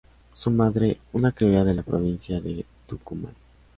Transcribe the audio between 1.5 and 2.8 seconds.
de la provincia de